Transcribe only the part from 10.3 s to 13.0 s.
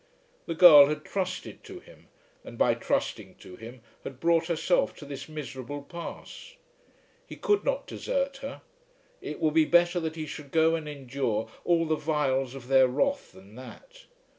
go and endure all the vials of their